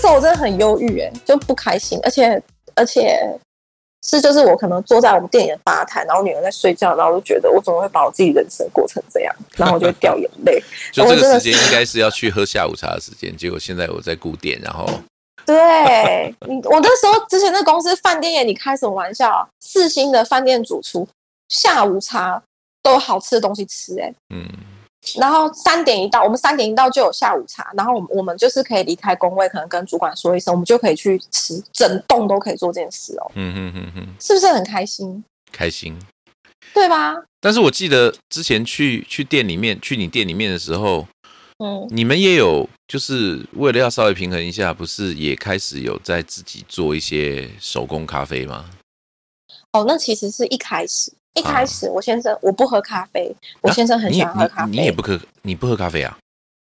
[0.00, 2.42] 时候我真的很忧郁，哎，就不开心，而且
[2.74, 3.20] 而且
[4.02, 10.62] 是就是我可能坐在我们店里的吧台，然后女儿在睡觉，然后我就觉得我怎么会把我自己人生过成这样，然后我就会掉眼泪。
[10.90, 14.86] 就这个时间应该是要去喝下午茶的时间，结果现在我在顾店，然后
[15.44, 19.46] 对你，我那时候之前那公司饭店业，你开什么玩笑啊？
[19.60, 21.06] 四星的饭店主厨
[21.48, 22.42] 下午茶
[22.82, 24.12] 都有好吃的东西吃、哎。
[24.34, 24.46] 嗯，
[25.18, 35.24] 然后三点一到，我们三点一到就有下午茶，然后我们我们就是可以离开工位，可能跟主管说一声，我们就可以去吃，整栋都可以做这件事哦，嗯哼哼哼，是不是很开心？
[35.52, 35.98] 开心。
[36.72, 37.16] 对吧？
[37.40, 41.04] 但是我记得之前去去店里面，去你店里面的时候，
[41.58, 48.70] 嗯，你们也有就是为了要稍微平衡一下，不是也开始有在自己做一些手工咖啡吗？
[49.72, 56.16] 哦，那其实是一开始，一开始我先生我不喝咖啡，我先生很喜欢喝咖啡，你你也不喝，你不喝咖啡啊？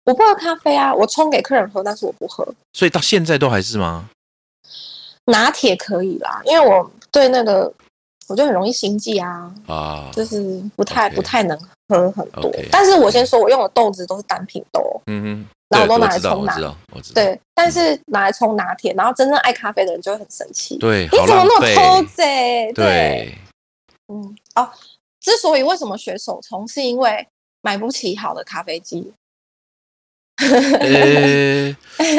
[0.06, 2.48] 我不喝咖啡啊，我冲给客人喝，但是我不喝。
[2.74, 4.10] 所以到现在都还是吗？
[5.26, 7.72] 拿铁可以啦，因为我对那个
[8.28, 11.58] 我就很容易心悸啊，啊，就是不太不太能
[11.88, 12.52] 喝很多。
[12.72, 16.76] 但是我先说，我用的豆子都是单品豆哦，嗯哼，然后都拿来冲拿。
[17.14, 20.78] 对，但是拿来冲拿铁，然后真正爱咖啡的人就会很生气。
[20.78, 21.44] 对，你怎么。
[21.44, 22.72] 那么偷贼？
[22.74, 23.38] 对，
[24.12, 24.72] 嗯，哦，
[25.20, 27.28] 之所以为什么学手冲，是因为
[27.62, 29.14] 买不起好的咖啡机。
[30.42, 31.68] 呃，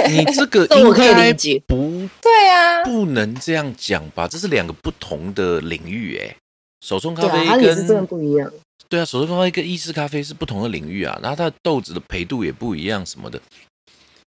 [0.08, 4.28] 你这个 这我可以应该理解不对啊，不能这样讲吧？
[4.28, 6.36] 这是两个不同的领域，哎，
[6.82, 8.52] 手冲咖啡它也是真的跟不一样。
[8.90, 13.40] 对啊，手冲咖啡跟意式咖啡是不同的领域啊，然后它的豆子的培度也不一样，什么的，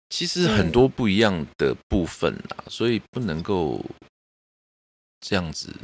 [0.09, 3.85] 其实很多不一样的部分啊，所以不能够
[5.21, 5.75] 这样子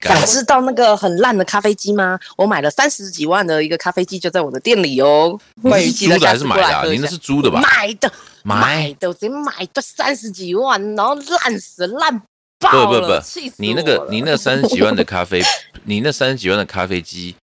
[0.00, 2.18] 想知道那个很烂的咖啡机吗？
[2.36, 5.38] 我买了三十几万的一个咖啡机，就在我的店里哦。
[5.62, 6.84] 关于你是租的还是买的、啊？
[6.86, 7.60] 你那是租的吧？
[7.60, 12.20] 买的，买买的，我直接买的三十几万，然后烂死烂
[12.58, 15.42] 爆不了，不不，气死你那个你那三十几万的咖啡，
[15.84, 17.36] 你那三十几万的咖啡机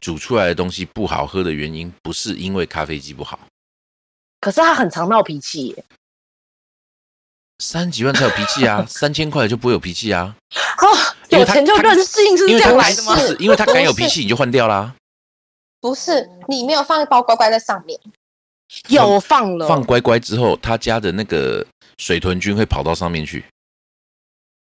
[0.00, 3.38] 煮出来的东西不好喝的原因，不是因为咖啡机不好，
[4.40, 5.84] 可是他很常闹脾气耶。
[7.58, 10.34] 三十几万才有脾气啊，三千块就不会有脾气啊，
[10.78, 10.86] 哦，
[11.30, 13.20] 有钱就任性，是这样来的吗不？
[13.20, 14.94] 是因为他敢有脾气，你就换掉啦，
[15.80, 17.98] 不是，你没有放一包乖乖在上面。
[18.88, 21.64] 有放了，放乖乖之后，他家的那个
[21.98, 23.44] 水豚菌会跑到上面去，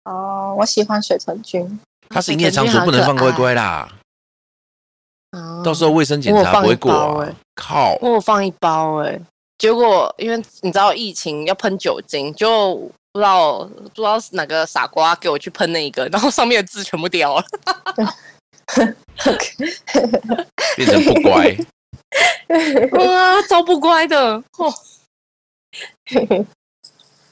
[0.04, 1.80] 哦，我喜欢水豚菌。
[2.08, 3.88] 它是营业场所，不能放乖乖啦，
[5.30, 9.18] 哦到时候卫生检查不会过啊包欸，靠，我有放一包哎、
[9.64, 12.74] 结果因为你知道疫情要喷酒精，就
[13.12, 17.44] 不知道不知道是哪个傻瓜给我去喷那一个，然后上面的字全部掉了。
[20.76, 21.56] 变成不乖，
[22.48, 24.34] 嗯啊，超不乖的。
[24.58, 24.70] 哦，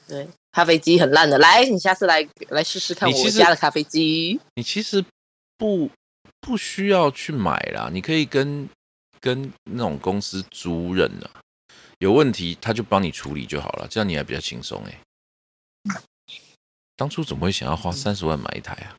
[0.07, 4.39] 对，咖啡机很烂的，来，你下次来来试试看我你其实家的咖啡机。
[4.55, 5.05] 你其实
[5.55, 5.87] 不
[6.41, 8.67] 不需要去买啦，你可以跟
[9.19, 11.29] 跟那种公司租人啊，
[11.99, 14.99] 有问题他就帮你处理就好了，这样你还比较轻松哎。
[16.95, 18.95] 当初怎么会想要花三十万买一台啊？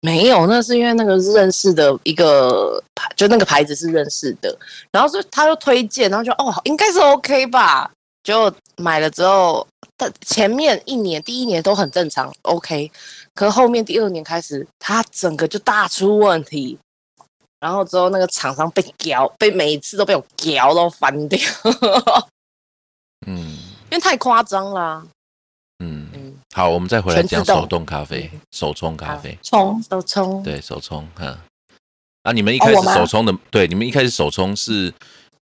[0.00, 4.56] 没有，那是因为那个是认识的一个牌，就那个牌子是认识的，
[4.92, 7.90] 然后是他就推荐，然后就哦，应该是 OK 吧。
[8.22, 9.66] 就买了之后，
[9.96, 12.90] 但前面一年第一年都很正常，OK，
[13.34, 16.78] 可后面第二年开始，它整个就大出问题，
[17.60, 21.38] 然后之后那个厂商被屌，被每一次都被我屌到翻掉，
[23.26, 23.56] 嗯。
[23.88, 25.06] 因为太夸张啦。
[25.78, 31.38] 嗯，嗯，好，我们再回来讲手动咖啡，手冲咖啡，冲手冲，对手冲，哈。
[32.24, 34.92] 啊，你们一开始手冲的，对，你们一开始手冲是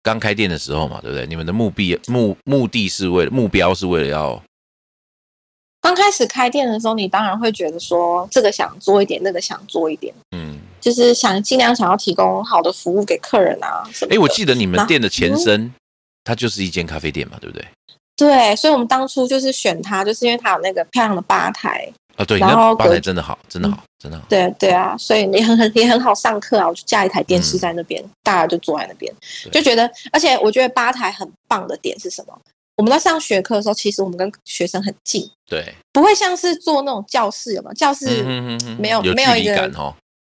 [0.01, 1.27] 刚开店的时候嘛，对不对？
[1.27, 4.41] 你们的目的目目的是为了目标是为了要
[5.79, 10.50] 刚开始开店的时候，你当然会觉得说这个想做一点，那个想做一点，嗯，
[10.81, 13.83] 就是想尽量想要提供好的服务给客人啊。
[14.09, 15.73] 哎，我记得你们店的前嗯身，
[16.23, 17.65] 它就是一间咖啡店嘛，对不对？
[18.17, 21.87] 对，所以我们当初就是选它，就是因为它有那个漂亮的吧台。
[22.17, 24.25] 啊，对，然后吧台真的好，真的好，真的好。
[24.27, 29.11] 对对啊，所以也很 很也很好上课啊，我就架一台电视嗯在那边，大家就坐在那边，
[29.51, 32.37] 就觉得，而且我觉得吧台很棒的点是什么？
[32.77, 37.73] 我们在上学课的时候，其实我们跟学生很近，对，不会像是坐那种教室，有没有？
[37.73, 39.71] 教室、嗯哼哼哼没有有距离没有一个。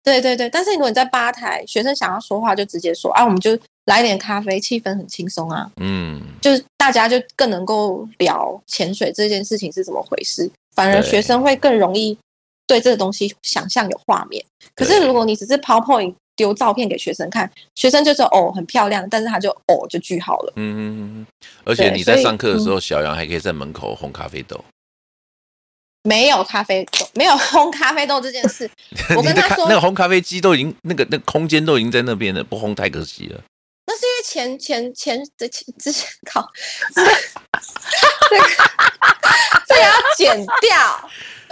[0.04, 12.18] 对对对，但是如果你在吧台，学生想要说话就直接说啊，我们就来一点咖啡，气氛很轻松啊，嗯，就是大家就更能够聊潜水这件事情是怎么回事，反而对学生会更容易
[12.66, 14.44] 对这个东西想象有画面。
[14.76, 20.54] 可是如果你只是 PowerPoint 丢照片给学生看，学生就说哦很漂亮，但是他就哦就句号了。
[20.56, 24.64] 嗯哼哼哼，而且你在上课的时候，小杨还可以在门口烘咖啡豆。
[26.04, 28.70] 没有咖啡豆，没有 烘咖啡豆这件事，
[29.16, 33.40] 我跟他说那个烘咖啡机都已经那个那个空间都已经在那边了，不烘太可惜了。
[33.86, 36.48] 那是因为前前前的前之前靠，
[36.96, 37.12] 这个
[38.30, 38.46] 这个
[39.68, 41.10] 这个要剪掉。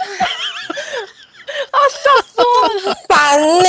[1.72, 2.44] 啊，笑死我
[2.90, 2.96] 了！
[3.08, 3.68] 烦呢、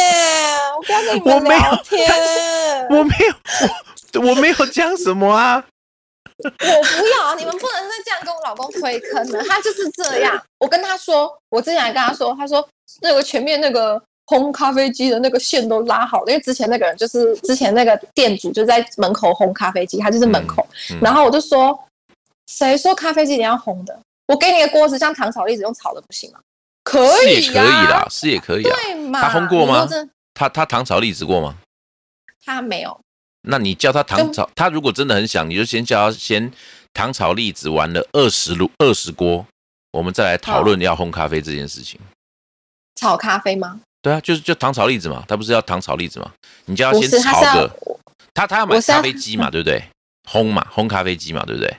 [0.77, 2.87] 我不要跟你们我没有聊天。
[2.91, 5.63] 我没有，我没有讲什么啊。
[6.43, 9.43] 我不要，你们不能再这样跟我老公推坑了。
[9.43, 10.41] 他就是这样。
[10.59, 12.67] 我跟他说，我之前还跟他说，他说
[13.01, 20.65] 那个前面那个烘咖啡机的那个线都拉好了，因为之前那个人就是之前那个店主就在门口烘咖啡机，他就是门口。
[20.91, 21.77] 嗯然后我就说，
[22.47, 23.99] 谁说咖啡机一定要烘的？
[24.27, 26.39] 我给你个锅子，像糖炒栗子用炒的不行吗？
[26.83, 28.75] 可以是也可以啦，是也可以啊。
[28.85, 29.21] 对嘛？
[29.21, 29.87] 他烘过吗
[30.33, 31.55] 他他糖炒栗子过吗？
[32.43, 32.99] 他没有。
[33.43, 36.51] 那你叫他糖炒，他如果真的很想，你就先叫他先
[36.93, 39.45] 糖炒栗子，玩了二十炉二十锅，
[39.91, 41.99] 我们再来讨论要烘咖啡这件事情。
[42.95, 43.79] 炒咖啡吗？
[44.01, 46.31] 对啊，就是就糖炒栗子嘛，他不是要糖炒栗子嘛？
[46.65, 47.71] 你叫他先炒个，
[48.33, 49.83] 他他要买咖啡机嘛，对不对？
[50.29, 51.75] 烘嘛，烘咖啡机嘛，对不对？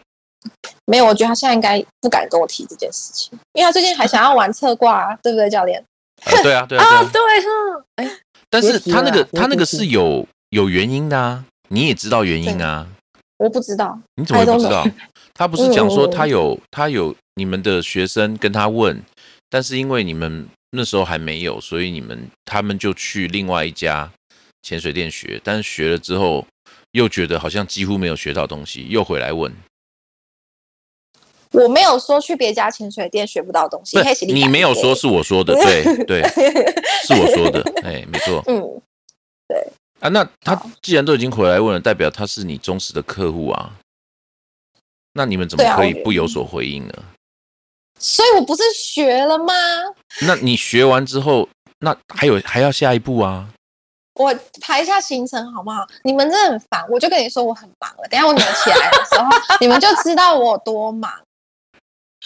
[0.87, 1.07] 没有。
[1.07, 5.83] 我觉得他现在应该不敢跟我提这件事情，因为他最近还想要玩侧挂、啊，对不对，教练？
[6.25, 7.11] 呃对啊，对啊，对啊。
[7.13, 8.11] 对啊，哎，
[8.51, 12.87] 但是他那个他那个是有有原因的啊，你也知道原因啊，
[13.39, 13.99] 我不知道。
[14.17, 14.87] 你怎么会不知道
[15.33, 19.03] 他不是讲说他有他有你们的学生跟他问，
[19.49, 24.13] 但是因为你们那时候还没有，所以你们他们就去另外一家
[24.61, 26.47] 潜水店学，但是学了之后
[26.91, 29.51] 又觉得好像几乎没有学到东西，又回来问。
[31.53, 36.23] 我没有说去别家潜水店学不到东西，你没有说是我说的，对对，
[37.07, 38.61] 是我说的，哎，没错嗯，
[40.03, 40.09] 啊。
[40.11, 43.73] 那他既然都已经回来问了，代表他是你忠实的客户啊。
[45.15, 46.95] 那你们怎么可以不有所回应呢？
[47.99, 49.55] 所以我不是学了吗？
[50.23, 53.49] 那你学完之后，那还有还要下一步啊？
[54.15, 55.87] 我排一下行程好不好？
[56.03, 58.09] 你们真的很烦，我就跟你说我很忙了。
[58.11, 59.29] 等下我女儿起来的时候，
[59.61, 61.13] 你们就知道我有多忙，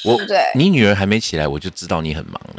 [0.05, 0.51] 我对不对？
[0.55, 2.56] 你女儿还没起来，我就知道你很忙了。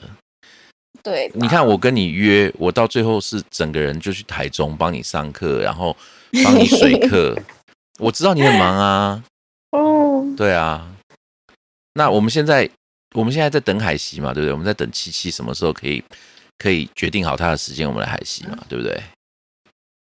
[1.07, 5.95] 对，你看，我跟你约，我到最后是整个人就去台中帮你上课，然后
[6.43, 7.33] 帮你水课。
[7.97, 9.23] 我知道你很忙啊，
[9.71, 10.85] 哦，对啊。
[11.93, 12.69] 那我们现在，
[13.15, 14.51] 我们现在在等海西嘛，对不对？
[14.51, 16.03] 我们在等七七什么时候可以
[16.57, 19.01] 可以决定好他的时间，我们来海西嘛，对不对？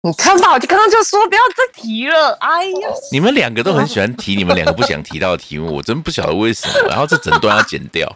[0.04, 2.32] 你看吧，我就刚刚就说不要再提了。
[2.40, 6.88] 哎呀，你们两个都很喜欢提你们两个不想提到的题目，我真不晓得为什么。
[6.88, 8.10] 然后这整段要剪掉，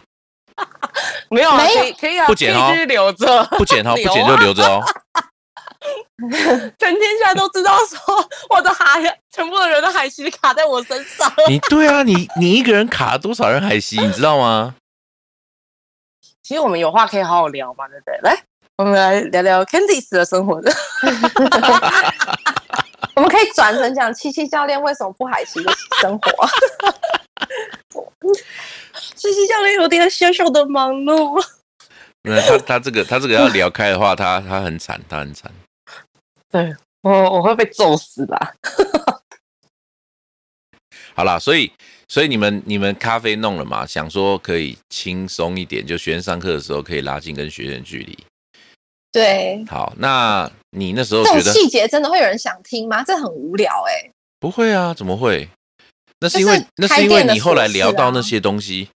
[1.30, 3.44] 没有啊，没有可以可以啊，不剪哦留着。
[3.58, 4.82] 不剪哦， 不剪就留着哦。
[6.78, 7.98] 全天下都知道说
[8.50, 9.00] 我的海，
[9.32, 11.32] 全部的人的海西卡在我身上。
[11.48, 14.74] 你对啊，你你一个人卡了多少人海西，你知道吗？
[16.42, 18.18] 其实我们有话可以好好聊嘛，对不对？
[18.22, 18.36] 来，
[18.76, 20.60] 我们来聊聊 Candice 的生活。
[23.14, 26.48] 我们可以转成讲七七教练为什么不海西的生活。
[29.16, 31.42] 西西教练有点小小的忙碌。
[32.24, 35.50] 那他他这个他这个要聊开的话，他他很惨，他很惨。
[36.50, 38.54] 对我我会被揍死吧？
[41.14, 41.70] 好啦，所以
[42.08, 43.84] 所以你们你们咖啡弄了嘛？
[43.84, 48.18] 想说可以轻松一点，就学生上课的时候可以拉近跟学生距离。
[49.10, 53.02] 对，好，那你那时候这种觉得细节真的会有人想听吗？
[53.04, 54.94] 这很无聊哎、不会啊？
[54.94, 55.48] 怎么会？
[56.22, 58.88] 那是因为是那是因为你后来聊到那些东西，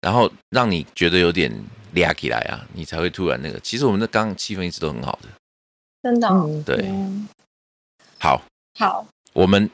[0.00, 1.52] 然后让你觉得有点
[1.92, 3.58] 嗲起来啊，你才会突然那个。
[3.60, 5.28] 其实我们的刚刚气氛一直都很好的。
[6.02, 6.28] 真的
[6.64, 7.28] 对，嗯
[8.20, 8.40] 好，
[8.78, 9.68] 好，我们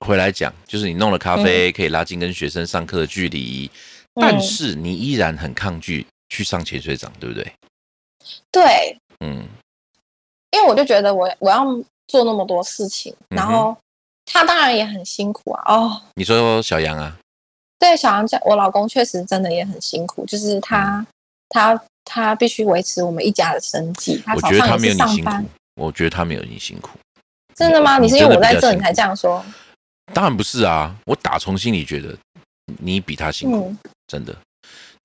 [0.00, 3.70] 回来讲，就是你弄了咖啡，可以拉近跟学生上课的距离，
[4.14, 7.52] 嗯但是你依然很抗拒去上潜水长，对不对？
[8.50, 9.46] 对，嗯，
[10.52, 11.64] 因为我就觉得我我要
[12.08, 13.76] 做那么多事情，然后
[14.26, 15.74] 他当然也很辛苦啊。
[15.74, 17.16] 哦，你说小杨啊，
[17.78, 21.06] 对，小杨家我老公确实真的也很辛苦，就是他、嗯
[21.54, 25.24] 他他必须维持我们一家的生计，他我早上也觉得他没有是上班你辛
[25.76, 26.88] 苦。，我觉得他没有你辛苦。
[27.54, 27.98] 真的吗？
[27.98, 29.44] 你你是因为我在这你才这样说？
[30.14, 32.16] 当然不是啊，我打从心里觉得
[32.78, 34.34] 你比他辛苦，嗯，真的。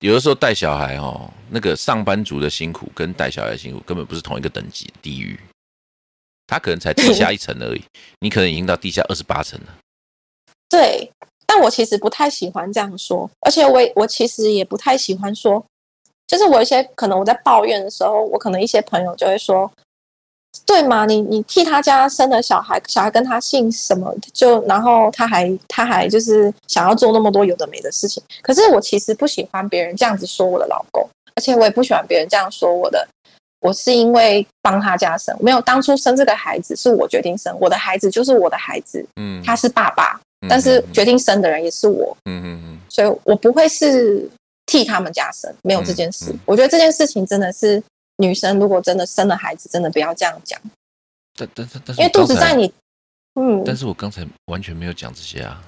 [0.00, 5.38] 有的时候带小孩哦，那个上班族的辛苦跟带小孩的辛苦根本不是同一个等级的地狱。
[6.48, 7.84] 他可能才地下一层而已，
[8.18, 9.66] 你可能已经到地下二十八层了。
[10.68, 11.08] 对。
[11.50, 15.64] 但我其实不太喜欢这样说，而且我也我其实也不太喜欢说，
[16.26, 19.70] 就是我一些可能我在抱怨的时候，我可能一些朋友就会说，
[20.66, 28.22] 对嘛，你你替他家生的小孩，小孩跟他姓什么，就然后他还他还就是想要做那么多有的没的事情。
[28.42, 33.08] 可是我其实不喜欢别人这样子说我的老公，而且我也不喜欢别人这样说我的。
[33.60, 44.28] 我是因为帮他家生，没有当初生这个孩子是我决定生，我的孩子就是我的孩子，嗯，他是爸爸，嗯但是决定生的人也是我，嗯嗯嗯所以我不会是
[44.66, 46.30] 替他们家生，没有这件事。
[46.30, 47.82] 嗯嗯我觉得这件事情真的是
[48.18, 50.60] 女生如果真的生了孩子，真的不要这样讲，
[51.36, 52.72] 但但但但是因为肚子在你，
[53.40, 55.60] 嗯，但是我刚才完全没有讲这些啊。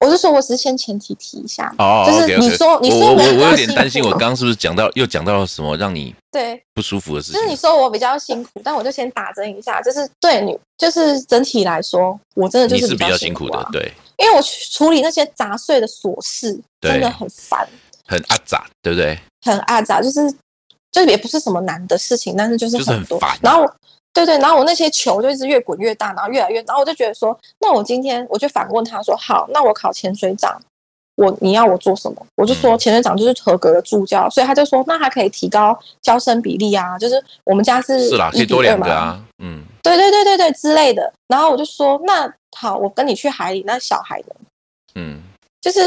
[0.00, 7.56] 我是说我只是先前提提一下，哦就是你说你说我我有点担心，我刚刚是不是讲到又讲到了什么让你对，不舒服的事情就是你？
[7.56, 17.68] 说我比较辛苦，但我就先打针一下，就是对你，就是整体来说，我真的就是比比较较辛苦的啊，，对，因为我去处理那些杂碎的琐事，真的很烦。
[18.06, 19.18] 很阿杂，对不对？
[19.42, 20.32] 很阿杂，就是
[20.90, 23.04] 就也不是什么难的事情，但是就是就是很。
[23.18, 23.74] 烦然后我
[24.24, 30.60] 对对，然后我那些球就一直越滚越大，然后越来越，然后我就觉得说，那我今天我就反问他说，好，那我考潜水长，
[31.16, 32.26] 我你要我做什么？
[32.34, 41.12] 我就说嗯潜水长就是合格的助教，所以他就说，那还可以提高教生比例啊，就是我们家是是啦，可以1比2多两个啊，嗯，对对对对对之类的。
[41.28, 44.34] 然后我就说，那好，我跟你去海里，那小孩呢？
[44.94, 45.22] 嗯
[45.60, 45.80] 就是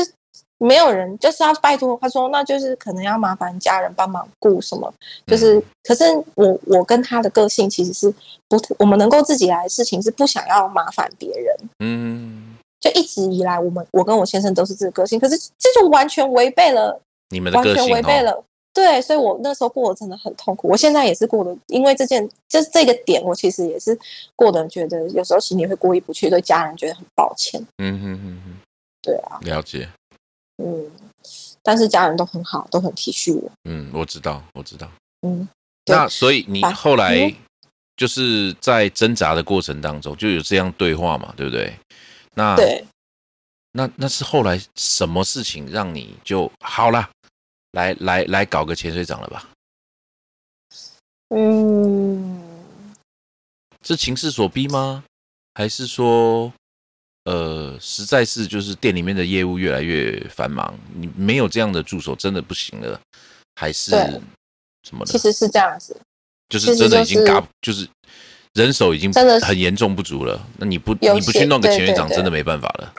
[0.62, 1.98] 没有人，就是要拜托。
[2.02, 4.94] 他说，那就是可能要麻烦家人帮忙顾什么，
[5.26, 6.04] 就是，嗯可是
[6.36, 8.14] 我我跟他的个性其实是
[8.48, 11.56] 不，我们能够自己来的事情是不想要麻烦别人。
[11.80, 18.44] 嗯，就一直以来，我们我跟我先生都是这个个性，可是这就完全违背了，你们的完全个性哦，违背了。
[18.74, 20.70] 对，所以我那时候过得真的很痛苦。
[20.70, 23.98] 我现在也是过得，因为这件就是这个点，我其实也是
[24.34, 27.60] 过得觉得有时候心里会过意不去，对家人觉得很抱歉。
[27.80, 28.60] 嗯哼哼哼，
[29.02, 29.90] 对啊，了解，
[30.58, 30.92] 嗯，
[31.64, 33.52] 但是家人都很好，都很体恤我。
[33.64, 34.90] 嗯，我知道，我知道。
[35.22, 35.48] 嗯，
[35.86, 37.36] 那所以你后来嗯
[37.98, 41.74] 就是在挣扎的过程当中，就有这样对话嘛，对不对？
[42.34, 42.84] 那对，
[43.74, 47.10] 那那是后来什么事情让你就好啦，
[47.72, 49.48] 来来来搞个潜水长了吧？
[51.30, 52.42] 嗯，
[53.84, 55.04] 是情势所逼吗？
[55.54, 56.52] 还是说，
[57.26, 63.00] 呃，实在是就是店里面的业务越来越繁忙，你没有这样的助手真的不行了？
[63.56, 64.00] 还是对
[64.84, 65.12] 什么的？
[65.12, 65.96] 其实是这样子。
[66.50, 67.88] 就是真的已经嘎，就是
[68.54, 70.46] 人手已经真的很严重不足了。
[70.58, 72.94] 那你不你不去弄个对潜水长，真的没办法了。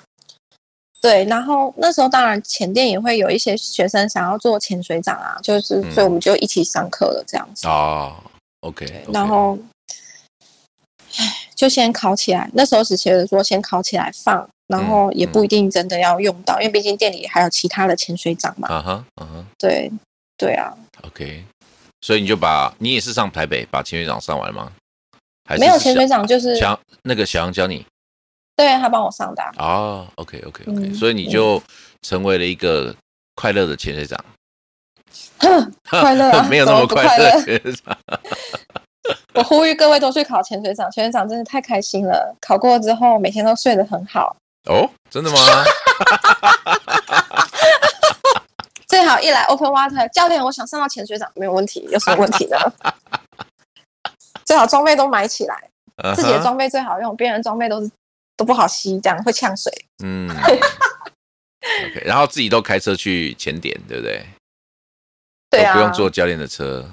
[1.03, 7.67] 对，然后那时候当然前店也会有一些学生想要做潜水长啊，就是、嗯所以我们就一起上课了这样子。
[7.67, 8.17] 哦
[8.61, 9.59] ，OK，然后，
[11.17, 12.51] 唉，就先烤起来。
[12.55, 18.67] 那时候只觉得说先烤起来放，然后也不一定真的要用到，因为毕竟店里还有其他的潜水长嘛。
[18.67, 19.47] 啊哈啊哈。
[19.57, 19.89] 对，
[20.37, 20.75] 对啊
[21.07, 21.45] ，，OK，
[22.01, 24.73] 所以你就把你也是上台北把潜水长上完了吗？
[25.49, 27.87] 还是没有是潜水长就是小那个小杨教你？
[28.57, 31.63] 对他帮我上的啊、哦，OK OK OK，、嗯所以你就
[32.03, 32.93] 成为了一个
[33.37, 34.19] 快乐的潜水长，
[35.89, 37.31] 快乐啊 没有那么快乐。
[39.35, 42.37] 我呼吁各位都去考潜水长，潜水长真的太开心了。
[42.41, 44.37] 考过之后，每天都睡得很好，
[44.69, 45.39] 哦，真的吗？
[48.87, 52.59] 最好一来 open water 教练，我想上到潜水长，没有问题，有什么问题呢？
[54.45, 55.57] 最好装备都买起来，
[56.03, 57.91] 嗯自己的装备最好用，别人的装备都是
[58.37, 59.73] 都不好吸，这样会呛水。
[60.05, 64.27] 嗯， OK，然后自己都开车去潜点，对不对？
[65.49, 66.87] 对啊，不用坐教练的车，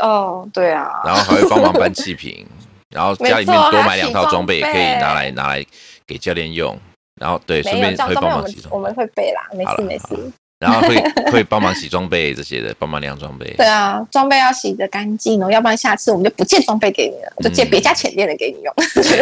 [0.00, 2.46] 哦，对啊，然后还会帮忙搬气瓶，
[2.94, 5.64] 然后家里面多买两套装备，也可以拿来拿来
[6.06, 6.78] 给教练用。
[7.20, 8.76] 然后对，顺便会帮忙洗装备。
[8.76, 10.32] 我们会备啦，没事没事。
[10.60, 10.96] 然后会
[11.30, 13.52] 会帮忙洗装备这些的，帮忙晾装备。
[13.56, 18.74] 对啊，装备要洗的干净哦，要不然下次我们就不借装备给你了，就借别家浅店的给你用。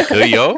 [0.07, 0.55] 可以哦。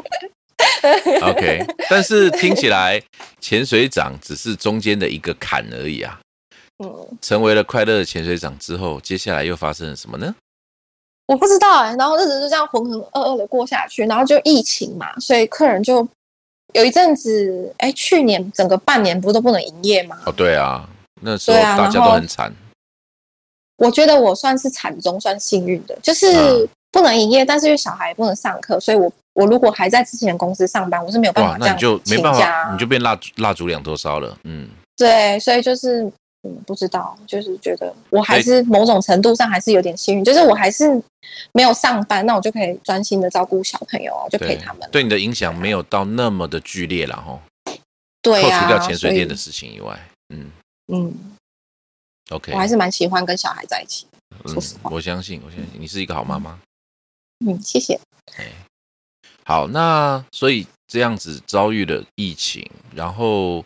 [1.22, 3.00] OK，但是听起来
[3.40, 6.18] 潜水长只是中间的一个坎而已啊。
[6.82, 10.34] 嗯，成为了快乐的潜水长之后，接下来又发生了什么呢？
[11.26, 16.06] 我不知道哎、然后日子就这样浑浑噩噩的过下去，然后就疫情嘛，所以客人就
[16.72, 20.18] 有一阵子，哎，去年整个半年不是都不能营业吗？
[20.26, 20.88] 哦，对啊，
[21.20, 22.52] 那时候大家都很惨。
[23.76, 34.36] 我觉得我算是惨中算幸运的，就是嗯不能营业，但是因为小孩也不能上课，所以我我如果还在之前公司上班，我是没有办法，这样你就没请办法，你就变蜡烛蜡烛两头烧了。
[34.44, 36.10] 嗯，对，所以就是
[36.42, 40.84] 嗯，不知道，就是觉得我还是某种程度上还是有点幸运，就是我还是
[41.52, 44.88] 没有上班，那我就可以专心的照顾小朋友啊，就陪他们啊。
[44.90, 47.38] 对你的影响没有到那么的剧烈了哈。
[48.22, 49.98] 对啊，扣除掉潜水店的事情以外，
[50.34, 50.50] 嗯
[50.92, 51.14] 嗯
[52.30, 54.06] ，，OK，我还是蛮喜欢跟小孩在一起。
[54.44, 54.54] 嗯
[54.84, 56.58] 我相信，我相信你是一个好妈妈。
[57.44, 57.98] 嗯，谢谢。
[58.36, 58.46] 哎，
[59.44, 63.62] 好，那所以这样子遭遇了疫情，然后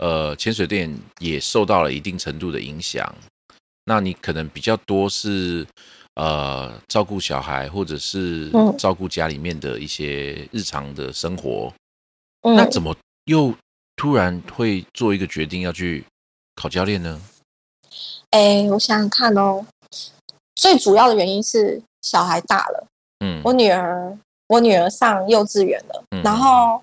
[0.00, 3.14] 呃，潜水店也受到了一定程度的影响。
[3.84, 5.66] 那你可能比较多是
[6.14, 8.74] 呃照顾小孩，或者是嗯。
[8.78, 11.70] 照顾家里面的一些日常的生活。
[12.42, 13.54] 嗯，那怎么又
[13.96, 16.02] 突然会做一个决定要去
[16.54, 17.20] 考教练呢？
[18.30, 19.66] 哎，我想想看哦，
[20.54, 22.86] 最主要的原因是小孩大了，
[23.18, 24.16] 嗯，我女儿，
[24.46, 26.22] 我女儿上幼稚园了，嗯。
[26.22, 26.82] 然后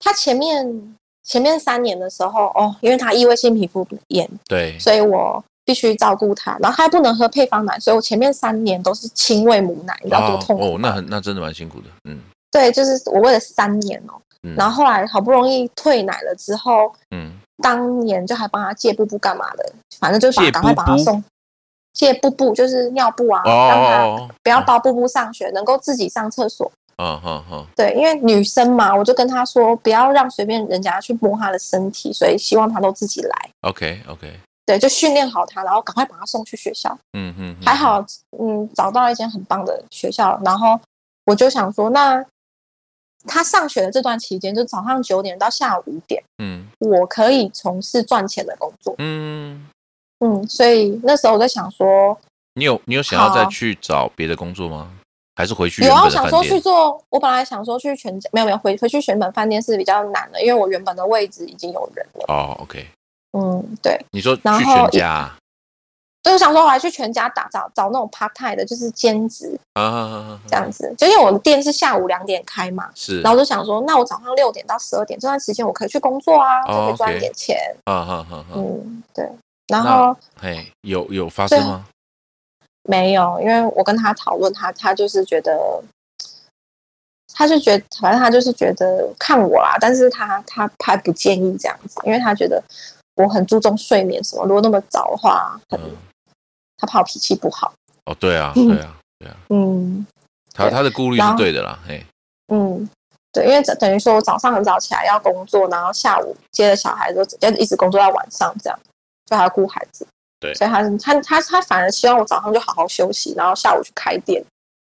[0.00, 0.96] 她前面
[1.28, 10.64] 前面三年的时候，哦，因为他异位性皮肤炎，对，所以我必须照顾他，然后她还不能喝配方奶，所以我前面三年都是亲喂母奶，你知道多痛苦。
[10.64, 10.90] 哦，那？
[10.90, 12.18] 很那真的蛮辛苦的，嗯。
[12.50, 17.38] 对，就是我喂了三年哦，嗯，然后后来好不容易退奶了之后，嗯。
[17.60, 21.04] 当年就还帮他戒布布干嘛的，反正就是把赶快把她布布？
[21.04, 21.24] 送
[21.92, 24.30] 借布布，就是尿布啊，哦让她哦。
[24.44, 26.70] 不要包布布上学，能够自己上厕所。
[26.98, 33.50] 哦，好好对，因为女生嘛，我就跟她说不要让随便人家去摸她的身体，所以希望她都自己来。
[33.60, 34.32] ，OK OK，
[34.66, 36.96] 对，就训练好她，然后赶快把她送去学校。
[37.12, 38.04] 嗯嗯，还好，
[38.38, 40.78] 嗯，找到一间很棒的学校，然后
[41.24, 42.24] 我就想说，那
[43.26, 48.94] 他上学的这段期间，就早上九点到下午五点，嗯我可以从事赚钱的工作。
[48.98, 49.68] 嗯，
[50.20, 52.18] 嗯，所以那时候我在想说，
[52.54, 54.90] 你有你有想要再去找别的工作吗？
[55.38, 56.58] 还是回去有啊，想说去？
[56.58, 62.24] 做，我本来想说去全家，没有没有回回去选本饭店是比较难的，因为我原本的位置已经有人了。
[62.26, 62.84] 哦，OK，
[63.34, 65.36] 嗯，对，你说去全家啊
[66.24, 77.56] 所以我想说我还去全家打找找那种 part time 的，就是兼职啊，这样子，就因为我的店是下午两点开嘛，是，然后我就想说，那我早上六点到十二点这段时间我可以去工作啊，就可哦以赚一点钱。
[77.84, 79.24] 啊哈哈哈，嗯，对，
[79.68, 81.86] 然后嘿，有有发生吗？
[82.88, 85.82] 没有，因为我跟他讨论，他他就是觉得。
[87.34, 92.60] 他就觉得，反正他就是觉得看我啦，但是他他还不建议这样子，因为他觉得
[93.14, 95.94] 我很注重睡眠什么，如果那么早的话，很嗯，
[96.78, 97.72] 他怕我脾气不好。
[98.06, 100.06] 哦，对啊，嗯对啊，对啊，嗯
[100.52, 102.04] 对他他的顾虑是对的啦，嘿，
[102.52, 102.88] 嗯，
[103.30, 108.80] 对，因为等等于说我早上很早起来要工作，然后下午接了小孩就就一直工作到晚上这样，
[109.26, 110.04] 就还要顾孩子。
[110.40, 110.54] 对。
[110.54, 114.44] 所以他他他他反而希望我早上就好好休息，然后下午去开店，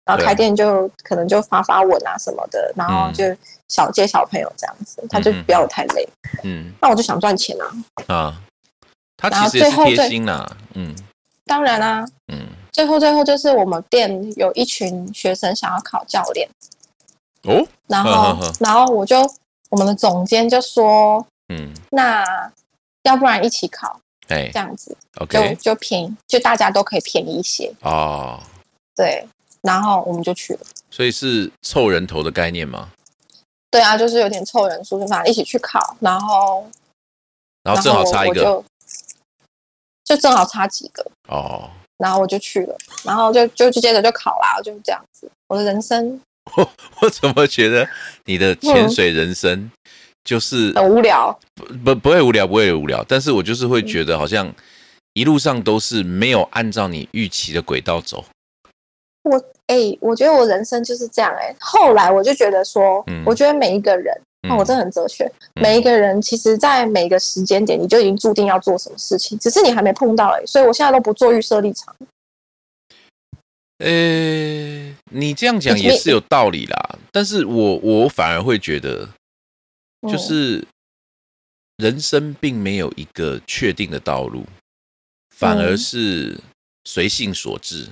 [0.05, 3.13] 然后开店就可能就发发文啊什么的，然后嗯。
[3.13, 3.25] 就
[3.69, 6.09] 小接小朋友这样子，他就不要我太累。
[6.45, 6.73] 嗯。
[6.81, 7.67] 那我就想赚钱啊，
[8.07, 8.41] 啊，
[9.17, 10.95] 他然后其实贴心啦，嗯。
[11.45, 16.49] 当然啊，嗯，最后最后就是我们店有一群学生想要考教练，
[17.43, 19.21] 哦，然后然后我就
[19.71, 22.25] 我们的总监就说，嗯，那
[23.03, 28.41] 要不然一起考哎这样子，就，OK，就便宜，就大家都可以便宜一些，哦，
[28.95, 29.27] 对。
[29.63, 30.61] 然后我们就去了，
[30.91, 32.91] 所以是凑人头的概念吗？
[33.69, 36.65] 对啊，就是有点凑人数，就反正一起去考，然后
[37.65, 38.65] 然后正好差一个，就
[40.05, 45.29] 就正好差几个，哦，然后我就去了，然后就就就接着就考啦，就是这样子。
[45.49, 46.21] 我的人生。
[46.57, 46.71] 我
[47.03, 47.89] 我怎么觉得
[48.27, 49.69] 你的潜水人生
[50.27, 51.35] 就是很无聊，
[51.83, 54.53] 不不会无聊，不会无聊，但是我就是嗯会觉得好像
[55.15, 58.23] 一路上都是没有按照你预期的轨道走。
[59.23, 63.23] 我哎、我觉得我人生就是这样哎、后来我就觉得说，嗯。
[63.25, 64.51] 我觉得每一个人，嗯。
[64.51, 65.63] 哦，我真的很哲学，嗯。
[65.63, 71.95] 每一个人其实，在每个时间点，你就已经注定要做什么事情，只是你还没碰到哎、所以我现在都不做预设立场。
[73.79, 73.89] 呃，
[75.11, 79.09] 你这样讲也是有道理啦，但是我我反而会觉得，嗯
[80.11, 80.67] 就是
[81.77, 84.47] 人生并没有一个确定的道路，
[85.31, 86.41] 反而嗯是
[86.85, 87.89] 随性所致。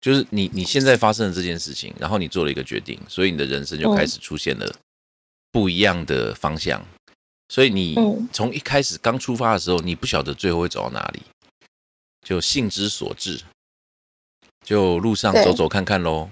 [0.00, 4.70] 就是你你现在发生了这件事情，然后你做了一个决定，所以你的人生就开始出现了
[5.50, 6.84] 不一样的方向。
[7.48, 11.22] 所以你嗯从一开始刚出发的时候，你不晓得最后会走到哪里，
[12.20, 13.40] 就性之所至，
[14.62, 16.30] 就路上走走看看喽。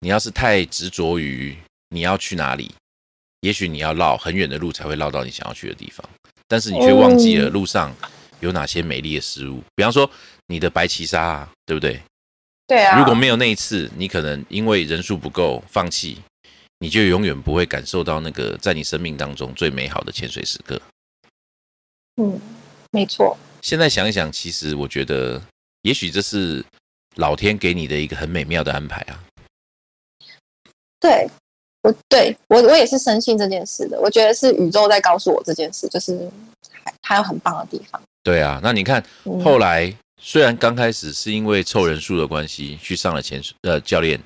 [0.00, 1.56] 你要是太执着于
[1.90, 2.74] 你要去哪里，
[3.42, 6.08] 也许你要绕很远的路才会绕到你想要去的地方，
[6.48, 7.94] 但是你却忘记了嗯路上
[8.40, 10.10] 有哪些美丽的事物，比方说
[10.46, 12.00] 你的白旗沙、啊，对不对？
[12.66, 16.18] 对啊，如果没有那一次，你可能因为人数不够放弃，
[16.78, 20.80] 你就永远不会感受到那个在你生命当中最美好的潜水时刻。
[22.16, 22.40] 嗯，
[22.92, 25.42] 没错，现在想一想，其实我觉得，
[25.82, 26.64] 也许这是
[27.16, 29.24] 老天给你的一个很美妙的安排啊。
[31.00, 31.28] 对
[31.82, 34.00] 我对我我也是深信这件事的。
[34.00, 36.30] 我觉得是宇宙在告诉我这件事，就是
[36.70, 38.00] 还还有很棒的地方。
[38.22, 44.20] 对啊，那你看嗯后来，虽然刚开始是因为凑人数的关系去上了潜水呃教练，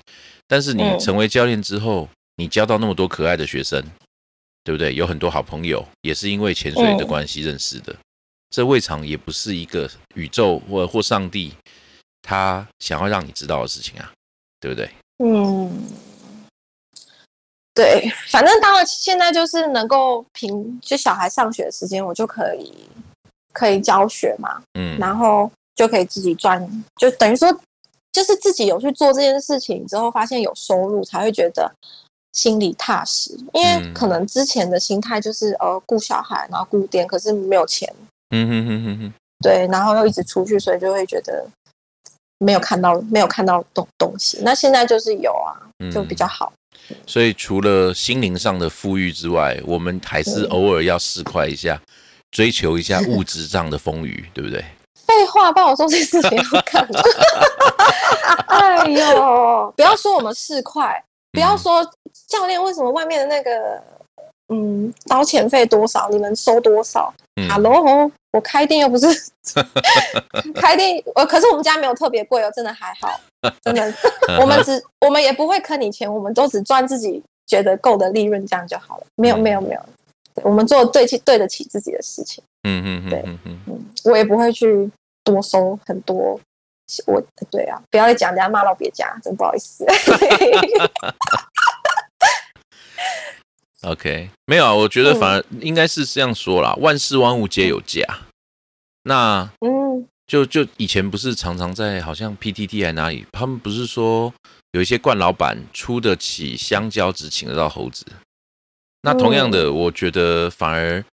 [0.47, 3.83] 但是你嗯成为教练之后，你教到那么多可爱的学生，
[4.63, 4.95] 对不对？
[4.95, 7.97] 有很多好朋友也是因为潜水的嗯关系认识的。
[8.51, 11.53] 这未尝也不是一个宇宙或或上帝
[12.23, 14.13] 他想要让你知道的事情啊，
[14.61, 14.89] 对不对？
[15.25, 15.73] 嗯，
[17.77, 22.73] 对，反正当然现在就是能够凭就小孩上学的时间，我就可以
[23.53, 27.55] 可以教学嘛，嗯然后就可以自己赚，就等于说
[28.13, 31.71] 就是自己有去做这件事情之后，发现有收入，才会觉得
[32.33, 33.37] 心里踏实。
[33.53, 37.93] 因为嗯可能之前的心态就是呃顾小孩，然后顾店，可是没有钱，
[38.31, 39.13] 嗯哼哼哼哼，
[39.45, 41.47] 对，然后又一直出去，所以就会觉得
[42.39, 44.39] 没有看到没有看到东东西。
[44.41, 45.61] 那现在就是有啊，
[45.93, 46.51] 就比较好。
[47.07, 51.81] 所以除了心灵上的富裕之外，我们还是嗯偶尔要试快一下，
[52.31, 54.65] 追求一下物质上的丰裕，对不对？
[55.07, 57.01] 废话，帮我说这事情要干嘛？
[58.49, 61.01] 哎呦，不要说我们市侩，
[61.33, 61.85] 不要说
[62.29, 63.83] 教练为什么外面的那个
[64.49, 67.49] 嗯刀钱费多少，你们收多少、嗯。
[67.49, 69.07] H e l l o 我开店又不是
[70.55, 73.19] 开店，呃，可是我们家没有特别贵哦，真的还好，
[73.65, 73.93] 真的，
[74.41, 79.07] 我们只我们也不会坑你钱，我们都只赚自己觉得够的利润，这样就好了。
[79.17, 79.41] 没有嗯。
[79.41, 79.81] 没有没有，
[80.43, 82.45] 我们做对起对得起自己的事情。
[82.65, 83.25] 嗯嗯嗯对。
[83.25, 84.91] 嗯，我也不会去
[85.25, 86.39] 多收很多。
[87.07, 89.85] 我对啊，不要再讲人家骂到别家，真不好意思。
[93.83, 98.03] OK，没有啊，我觉得嗯反而应该是这样说啦，万事万物皆有价。
[99.05, 104.33] 那嗯，就就以前不是常常在好像 PTT 还哪里，他们不是说
[104.73, 108.05] 有一些冠老板出得起香蕉，只请得到猴子。
[109.03, 111.05] 那同样的，我觉得反而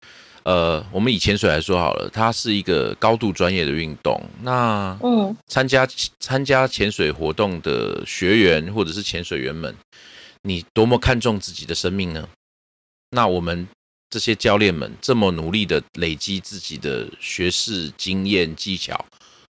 [0.44, 4.18] 呃，我们以潜水来说好了，它是一个高度专业的运动。
[4.40, 5.86] 那嗯参加
[6.20, 9.74] 参加潜水活动的学员或者是潜水员们，
[10.42, 12.26] 你多么看重自己的生命呢？
[13.14, 13.68] 那我们
[14.08, 19.04] 这些教练们这么努力的累积自己的学识、经验、技巧，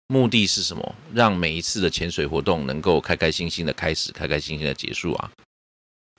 [0.08, 0.96] 目的是什么？
[1.12, 5.32] 让每一次的潜水活动能够开开心心的开始，开开心心的结束啊，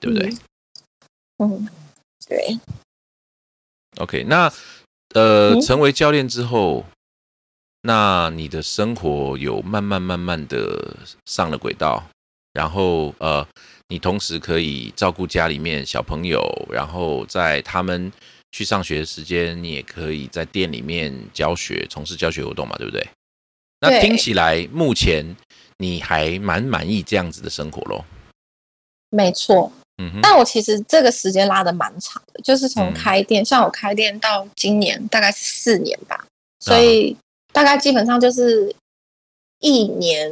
[0.01, 0.35] 对不对？
[1.39, 1.69] 嗯，
[2.27, 2.59] 对
[3.99, 4.53] ，OK，那
[5.15, 6.85] 呃，嗯成为教练之后，
[7.83, 12.11] 那你的生活有慢慢慢慢的上了轨道，
[12.59, 13.47] 然后呃，
[13.87, 18.13] 你同时可以照顾家里面小朋友，然后在他们
[18.51, 23.09] 去上学的时间，你也可以在店里面教学，从事教学活动嘛，对不对？
[23.81, 25.37] 那听起来目前
[25.77, 28.05] 你还蛮满意这样子的生活咯。
[29.11, 29.71] 没错。
[30.03, 36.27] 嗯哼，但我其实这个时间拉的蛮长的，就是从嗯开店，像我开店到今年大概是四年吧，
[36.59, 37.17] 所以
[37.53, 38.75] 大概基本上就是
[39.61, 40.29] 一年。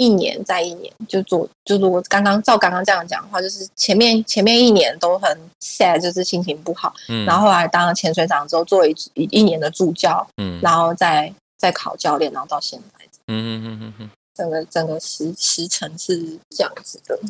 [0.00, 5.28] 一年再一年就做，就如果刚刚照刚刚这样讲的话，就是前面前面一年都很
[5.60, 14.10] sad，就是心情不好，嗯然后后来当了潜水长之后，做一一一年的助教，嗯然后再再考教练，然后到现在，嗯嗯嗯嗯嗯。
[14.32, 17.20] 整个整个时时程是这样子的。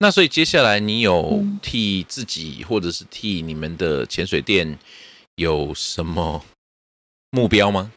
[0.00, 4.78] 那所以接下来你有嗯替自己或者是替你们的潜水店
[5.36, 6.44] 有什么
[7.30, 7.90] 目标吗？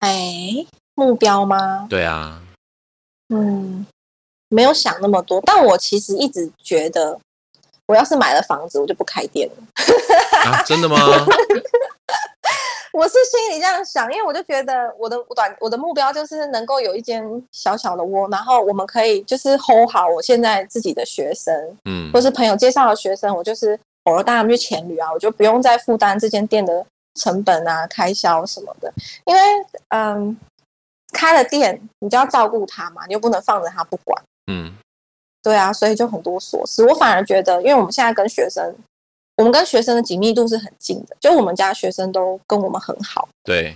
[0.00, 0.66] 哎，
[0.98, 1.86] 目标吗？
[1.88, 2.42] 对啊，
[3.28, 3.86] 嗯，
[4.48, 7.16] 没有想那么多，但我其实一直觉得，
[7.86, 10.50] 我要是买了房子，我就不开店了。
[10.50, 10.96] 啊，真的吗？
[12.92, 26.84] 我是心里这样想，因为我就觉得我的短我的目标就是能够有一间小小的窝，然后我们可以就是 hold 好我现在自己的学生，嗯或是朋友介绍的学生，我就是偶尔带他们去潜旅啊，我就不用再负担这间店的
[27.20, 28.92] 成本啊、开销什么的。
[29.26, 29.40] 因为
[29.90, 30.36] 嗯，
[31.12, 34.22] 开了店，你就要照顾他嘛，你又不能放着他不管。
[34.50, 34.74] 嗯
[35.42, 36.84] 对啊，所以就很多琐事。
[36.84, 38.74] 我反而觉得，因为我们现在跟学生，
[39.36, 43.74] 我们跟学生的紧密度是很近的，就我们家学生都跟我们很好，对，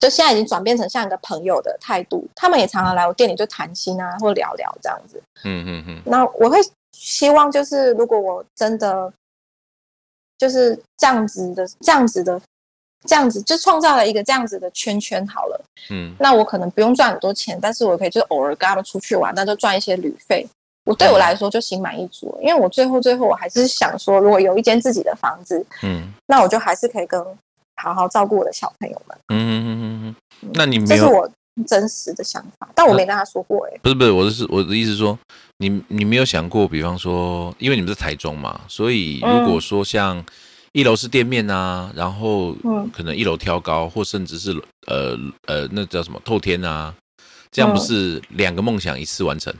[0.00, 2.28] 就现在已经转变成像一个朋友的态度。
[2.34, 5.22] 他们也常常来我店里就谈心啊，或聊聊这样子。
[5.44, 6.58] 嗯嗯嗯那我会
[6.92, 9.10] 希望就是，如果我真的
[10.36, 12.38] 就是这样子的、这样子的、
[13.06, 15.64] 这样子，就创造了一个这样子的圈圈好了。
[15.90, 20.46] 嗯那我可能不用赚很多钱，但是我可以就是偶尔跟他们出去玩，那就赚一些旅费。
[20.84, 27.20] 我对我来说就心满意足了，因为我最后最后我还是想说，如果有一间自己的房子，嗯那我就还是可以跟
[27.82, 31.02] 好好照顾我的小朋友们，嗯嗯嗯嗯，那你没有？
[31.02, 31.30] 这是我
[31.66, 32.68] 真实的想法。
[32.74, 35.18] 但我没跟他说过、欸，哎，不是不是，我是我的意思是说，
[35.58, 40.24] 你你没有想过，比方说，因为你们是台中嘛，所以如果说像
[40.76, 44.52] 一楼是店面啊，然后嗯可能一楼挑高，或甚至是
[44.88, 46.94] 呃呃那叫什么透天啊，
[47.50, 49.50] 这样不嗯是两个梦想一次完成？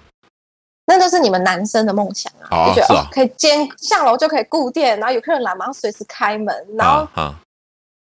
[0.87, 7.35] 那都是你们男生的梦想啊，哦就觉得是啊哦可以兼下楼就可以顾店，然后有客人来马上随时开门，然后啊啊，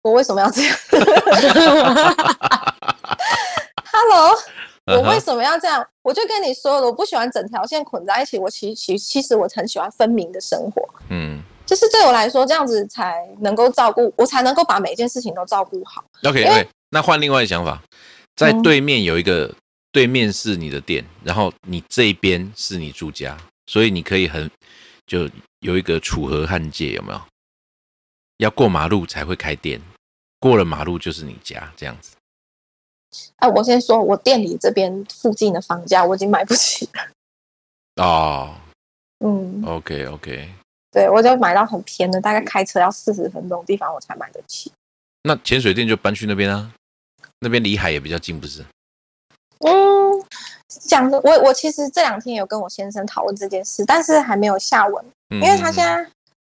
[0.02, 0.76] 我为什么要这样？
[3.93, 4.36] Hello，
[4.88, 5.86] 我为什么要这样？
[6.02, 8.39] 我就跟你说了，我不喜欢整条线捆在一起。
[8.39, 11.43] 我其其其实我很喜欢分明的生活，嗯
[11.74, 16.06] 就是对我来说，这样子才能够照顾我，才能够把每一件事情都照顾好。
[16.24, 17.82] ，OK OK，那换另外的想法，
[18.36, 19.52] 在嗯对面有一个，
[19.92, 24.48] 对面是你的店，然后你这边是你住家，所以你可以很
[25.08, 25.28] 就
[25.62, 27.20] 有一个楚河汉界，有没有？
[28.38, 29.82] 要过马路才会开店，
[30.40, 32.16] 过了马路就是你家，这样子。
[33.38, 38.04] 哎、我先说，我店里这边附近的房价我已经买不起了。
[38.04, 38.56] 哦
[39.26, 40.54] 嗯，，OK OK，
[40.94, 44.72] 对，我就买到很偏的，大概开车要四十分钟的地方我才买得起。
[45.24, 46.72] 那潜水店就搬去那边啊，
[47.40, 48.64] 那边离海也比较近，不是？
[49.66, 50.24] 嗯，
[50.68, 56.06] 讲的我我其实这两天有跟我先生讨论这件事，但是还没有下文，因因为他现在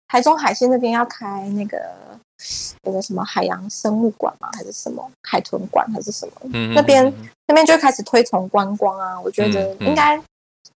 [0.07, 1.79] 台中海线那边要开那个
[2.83, 7.11] 那个什么海洋生物馆嘛，还是什么海豚馆还是什么，嗯那边
[7.47, 9.19] 那边就会开始推崇观光啊。
[9.19, 10.21] 我觉得应该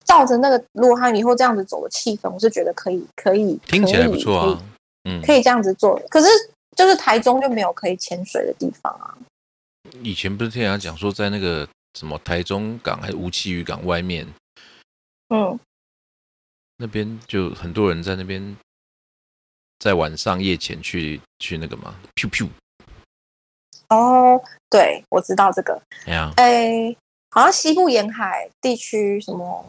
[0.08, 4.62] 照着那个，如果他以后这样子走的气氛，我是觉得可以可以听起来不错啊，
[5.04, 6.00] 嗯，可以这样子做。
[6.08, 6.26] 可是
[6.74, 9.14] 就是台中就没有可以潜水的地方啊。
[10.02, 14.26] 以前不是听人家讲说，在那个什么台中港还是无期渔港外面
[15.28, 15.60] 嗯，
[16.78, 18.56] 那边，就很多人在那边
[19.78, 22.48] 在晚上夜前去去那个嘛，pew pew，
[23.90, 24.40] 哦，
[24.70, 25.78] 对，我知道这个。
[26.06, 26.96] 哎呀，哎，
[27.30, 29.66] 好像西部沿海地区什么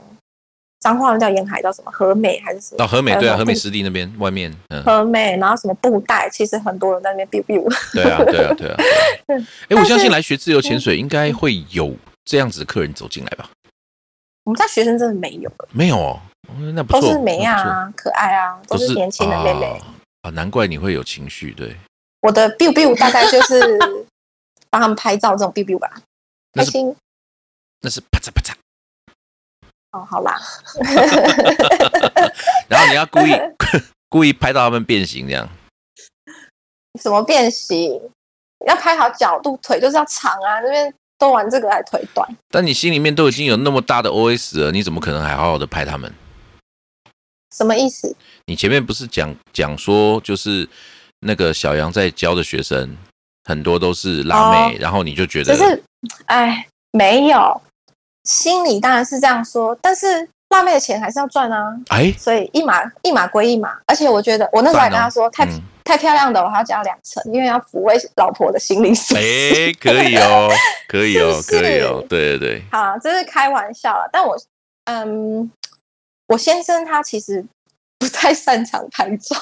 [0.79, 2.77] 彰化人叫沿海叫什么和美还是什么？
[2.77, 7.93] 到和美对啊，和美湿地那边外面，嗯，和美，然后什么布袋，其实很多人在那边 biu biu。
[7.93, 8.77] 对啊，对啊，对啊。
[9.69, 13.49] 哎，我相信来学自由潜水应该会有这样子的客人走进来吧？
[14.45, 19.65] 我们家学生真的没有，没有哦，哦那不错，都是美啊、可爱啊，都是年轻的妹妹。
[19.65, 19.85] 啊
[20.23, 21.75] 啊，难怪你会有情绪，对，
[22.21, 23.77] 我的 biu biu 大概就是
[24.69, 25.89] 帮他们拍照这种 biu biu 吧，
[26.53, 26.93] 开心
[27.81, 28.53] 那是啪嚓啪嚓，
[29.91, 30.38] 哦，好啦，
[32.69, 33.34] 然后你要故意
[34.10, 35.49] 故意拍到他们变形这样，
[37.02, 37.99] 什么变形，
[38.67, 42.28] 要拍好角度，腿就是要长啊，这边都玩这个还腿短。
[42.49, 46.13] 但你心里面都已经有那么大的 OS 了，你怎么可能还好好的拍他们？
[47.56, 48.15] 什么意思？
[48.45, 50.69] 你前面不是讲讲说，就是
[51.21, 52.95] 那个小杨在教的学生
[53.45, 55.84] 很多都是辣妹，然后你就觉得就是，
[56.28, 57.62] 哎，没有，
[58.23, 63.77] 心里当然是这样说，但是辣妹的钱还是要赚啊，哎，所以一码一码归一码。
[63.86, 68.93] 而且我觉得，我那时候还跟他说，太、嗯太漂亮的我还要加两层，因为要抚慰老婆的心灵。
[69.15, 70.47] 哎，可以哦，
[70.88, 74.08] 可以哦，是是可以哦，对对对，好，这是开玩笑了。
[74.13, 74.38] 但我，
[74.86, 75.51] 嗯，
[76.27, 77.43] 我先生他其实
[77.97, 79.36] 不太擅长拍照，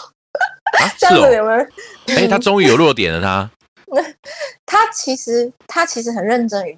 [0.79, 2.17] 啊， 这样子有没有？
[2.17, 3.51] 哎，他终于有弱点了，他，
[4.65, 6.77] 他其实他其实很认真于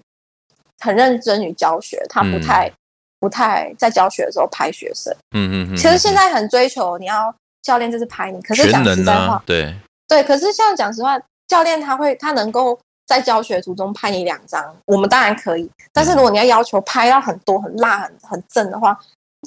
[0.79, 2.71] 很认真于教学，他不嗯太、
[3.19, 5.13] 不太在教学的时候拍学生。
[5.35, 9.75] 嗯嗯嗯，其实现在很追求你要教练就是拍你，可是讲实在话，啊，对，
[10.07, 18.97] 对，可是像讲实话，教练他会他能够在教学途中拍你两张，我们当然可以，但是如果你要要求拍到很多很辣很很正的话，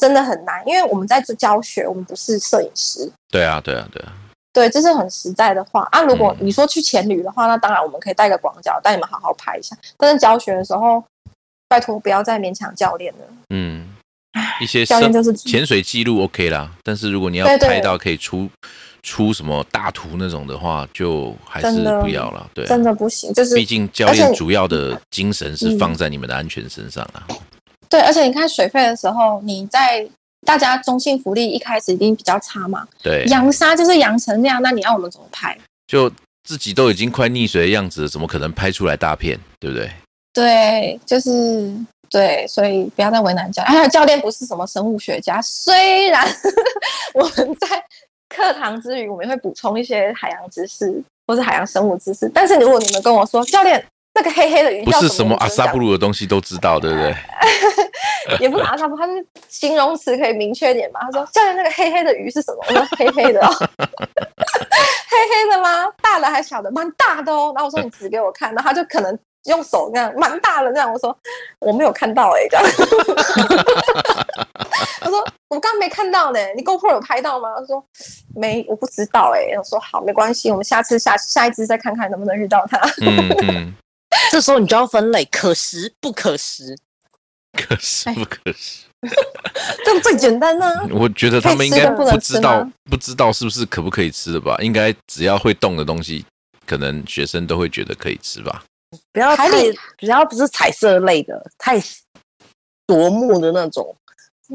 [0.00, 3.10] 真的很难，因为我们在做教学，我们不是摄影师。
[3.30, 4.12] 对啊，对啊，对啊，
[4.52, 6.02] 对，这是很实在的话啊。
[6.02, 9.76] 如果嗯你说去潜旅的话，那当然我们可以带个广角带你们好好拍一下。
[9.96, 11.02] 但是教学的时候，
[11.72, 13.20] 拜托不要再勉强教练了。
[13.48, 13.88] 嗯，
[14.60, 18.46] 一些教练就是潜水记录 OK 啦，但是如果你要拍到可以出
[19.02, 22.50] 出什么大图那种的话，就还是不要了。
[22.52, 27.26] 对啊、真的不行，就是毕竟教练主要的精神是嗯放在你们的安全身上啊。
[27.88, 30.06] 对，而且你看水费的时候，你在
[30.46, 35.56] 大家中性福利一开始一定比较差嘛，对，扬沙就是扬成那样，那你要我们怎么拍？
[35.86, 36.12] 就
[36.44, 39.38] 自己都已经快溺水的样子，怎么可能拍出来大片？
[39.58, 39.90] 对不对？
[40.32, 41.72] 对，就是
[42.10, 43.72] 对，所以不要再为难教练。
[43.72, 46.26] 还有教练不是什么生物学家，虽然
[47.14, 47.82] 我们在
[48.28, 57.14] 课堂之余，我们也会补充一些海洋知识或是海洋生物知识，但是如果你们跟我说，教练那个黑黑的鱼不是什么阿萨布鲁的东西都知道，对不对？
[58.38, 61.00] 也不是阿萨布，它是形容词可以明确点嘛？
[61.02, 62.58] 他说教练那个黑黑的鱼是什么？
[62.68, 63.50] 我说黑黑的、哦，
[65.10, 65.86] 黑黑的吗？
[66.00, 66.70] 大的还是小的？
[66.70, 67.52] 蛮大的哦。
[67.54, 70.92] 然后我说你指给我看，然后他就可能用手那样蛮大的那样。
[70.92, 71.16] 我说
[71.58, 72.64] 我没有看到哎、这样。
[75.00, 77.48] 他说我刚刚没看到呢，你 GoPro 有拍到吗？
[77.58, 77.84] 他说
[78.34, 82.78] 没，我不知道哎、我说好，没关系，我们下次下下一支再看看能不能遇到他。
[83.00, 83.74] 嗯嗯，
[84.30, 86.76] 这时候你就要分类，可食不可食。
[87.52, 88.84] 可食不可食。
[89.84, 94.56] 这最简单呢、我觉得他们应该不知道，不知道是不是可不可以吃的吧？
[94.60, 96.24] 应该只要会动的东西，
[96.64, 98.62] 可能学生都会觉得可以吃吧。
[99.12, 101.82] 不要太海里，不要不是彩色类的，太
[102.86, 103.96] 夺目的那种。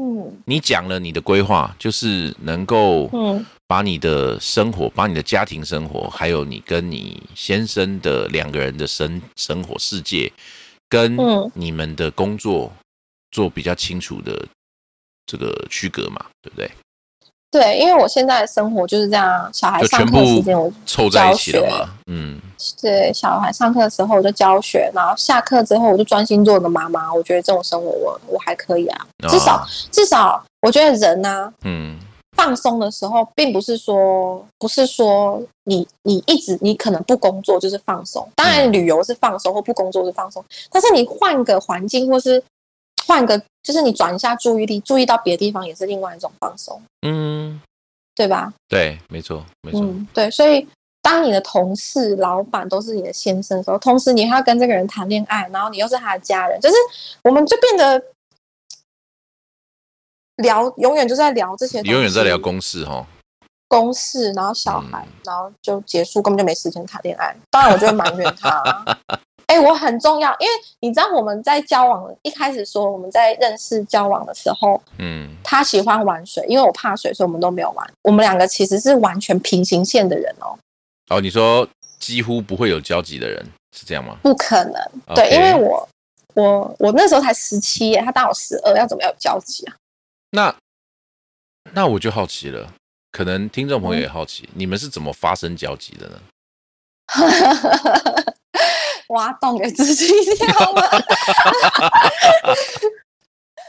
[0.00, 10.32] 嗯你讲了你的规划，就是能够嗯把你的生活、把你的家庭生活，还有你跟你先生的两个人的生生活世界，
[10.88, 12.72] 跟嗯你们的工作
[13.32, 14.46] 做比较清楚的
[15.26, 16.70] 这个区隔嘛，对不对？
[17.50, 21.88] 对，因为我现在的生活就是这样，小孩上课时间我凑在一起了。
[22.06, 22.38] 嗯，
[22.80, 27.12] 对小孩上课的时候我就教学，然后下课之后我就专心做我的妈妈。
[27.12, 31.98] 我觉得这种生活我我还可以啊，至少哦至少我觉得人呢、嗯
[32.36, 42.40] 放松的时候，并不是说不是说你你一直你可能不工作就是放松，当然嗯旅游是放松或不工作是放松，但是你换个环境或是
[43.08, 47.58] 换个就是你转一下注意力，注意到别的地方也是另外一种放松，嗯，
[48.14, 48.52] 对吧？
[48.68, 49.80] 对，没错没错。
[49.80, 50.68] 嗯，对，所以
[51.00, 56.74] 当你的同事、老板都是你的先生的时候，同时你还要跟这个人谈恋爱，然后你又是他的家人，就是
[57.24, 58.02] 我们就变得
[60.36, 63.06] 聊，永远就在聊这些，你永远在聊公事哈。
[63.68, 67.34] 公事，然后小孩，嗯然后就结束，根本就没时间谈恋爱。
[67.50, 68.98] 当然，我就会埋怨他。
[69.58, 77.94] 哎、我很重要，因为你知道我们在交往一开始说我们在认识交往的时候，嗯他喜欢玩水，因为我怕水，所以我们都没有玩。
[78.02, 80.58] 我们两个其实是完全平行线的人哦。
[81.10, 81.68] 哦，你说
[81.98, 83.44] 几乎不会有交集的人
[83.76, 84.16] 是这样吗？
[84.22, 85.88] 不可能，对因为我
[86.34, 89.74] 我我那时候才十七耶，他大我十二，要怎么有交集啊？
[90.30, 90.54] 那
[91.72, 92.72] 那我就好奇了，
[93.10, 96.20] 可能听众朋嗯友也好奇，你们是怎么发生交集的呢？
[99.08, 100.82] 挖洞给自己跳吗？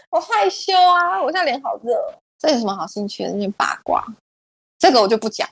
[0.10, 2.14] 我害羞啊，我现在脸好热哦。
[2.40, 3.32] 这有什么好兴趣的？
[3.32, 4.04] 那些八卦，
[4.80, 5.48] 这个我就不讲。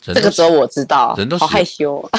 [0.00, 2.10] 这个只有我知道，人都好害羞哦。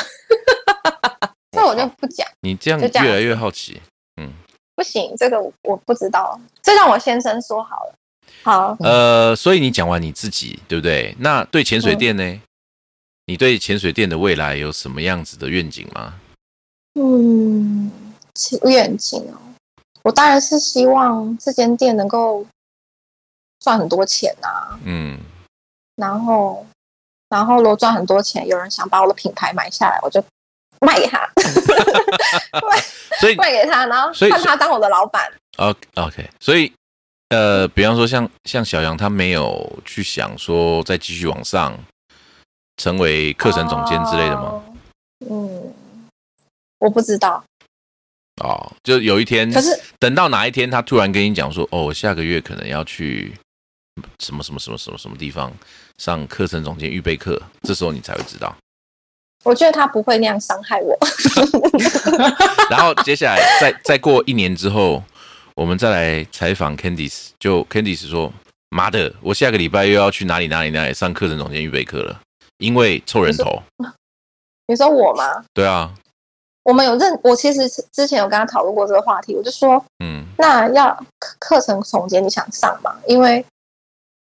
[1.51, 3.81] 这我就不讲，你这样就这样越来越好奇。
[4.21, 4.31] 嗯
[4.75, 7.95] 不行，这个我不知道，这让我先生说好了。
[8.43, 11.15] 好，呃，所以你讲完你自己，对不对？
[11.19, 12.41] 那对潜水店呢？
[13.25, 16.19] 你对潜水店的未来有什么样子的愿景吗？
[16.95, 17.91] 嗯，
[18.33, 19.37] 其愿景哦，
[20.03, 22.45] 我当然是希望这间店能够
[23.59, 25.19] 赚很多钱啊，嗯，
[25.95, 26.65] 然后，
[27.29, 30.23] 然后如果赚很多钱，有人想把我的品牌买下来，我就
[30.81, 31.19] 卖给他
[33.19, 35.31] 所以卖给他，然后让他当我的老板。
[35.95, 36.71] OK，所以
[37.29, 41.77] 呃，比方说像像小杨，他没有去想说再继续往上
[42.77, 44.43] 成为课程总监之类的吗？
[44.43, 44.63] 哦？
[45.29, 45.73] 嗯，
[46.79, 47.43] 我不知道，
[48.43, 53.33] 哦，就有一天，可是等到哪一天他突然跟你讲说，哦，我下个月可能要去
[54.19, 55.51] 什么什么什么什么什么地方
[55.97, 58.55] 上课程总监预备课，这时候你才会知道。
[59.45, 60.97] 我觉得他不会那样伤害我。
[62.69, 65.01] 然后接下来再再过一年之后，
[65.55, 68.31] 我们再来采访 Candice，就 Candice 说
[68.69, 72.19] ：“妈的，我下个礼拜又要去哪里哪里哪里上课程总监预备课了，
[72.57, 73.63] 因为凑人头。
[74.67, 75.23] 你说我吗？”
[75.55, 75.93] 对啊，
[76.69, 82.93] 我们有认，我其实之前有跟他讨论过这个话题，我就说，嗯那要课课程总监你想上吗？
[83.07, 83.43] 因为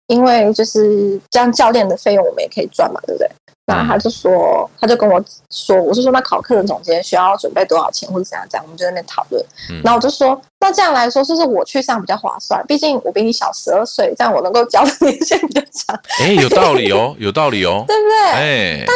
[0.07, 3.31] 因为就是这样教练的费用我们也可以赚嘛，对不对？
[3.67, 9.45] 然后他就说，他就跟我说，我是说那考课程总监需要准备多少钱或者怎样怎样，我们就在那边讨论。
[9.71, 12.65] 嗯然后我就说，那这样来说，是不是我去上比较划算？
[12.67, 17.85] 毕竟我比你小十二岁，这样我能够教的年限比较长，哎，有道理哦，有道理哦。
[17.87, 18.19] 对不对？
[18.33, 18.87] 哎，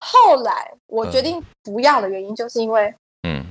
[0.00, 3.46] 后来我决定不要的原因，就是因为嗯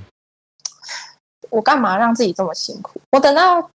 [1.50, 3.00] 我干嘛让自己这么辛苦？
[3.12, 3.70] 我等到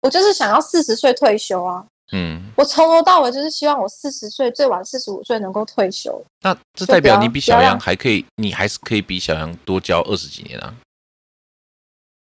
[0.00, 1.84] 我就是想要四十岁退休啊！
[2.12, 6.22] 嗯，我从头到尾就是希望我四十岁最晚四十五岁能够退休。
[6.40, 10.74] 那这代表你比小杨还可以，你还是可以比小杨多交二十几年啊。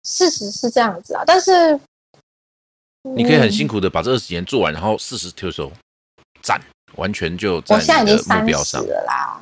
[0.03, 1.79] 事实是这样子啊，但是
[3.15, 3.79] 你可以很辛苦。
[3.79, 5.71] 的把这二十几年做完，然后四十退休，
[6.43, 6.61] 赞，
[6.97, 8.83] 完全就我现在已经在你的目三十标上。
[8.85, 9.40] 了啦，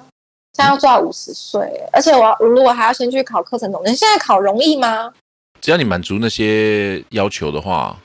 [0.60, 1.62] 现在要做到五十岁，
[1.94, 5.14] 而且我要如果还要先去考课程总监，现在考容易吗？
[5.62, 7.98] 只要你满足那些要求的话，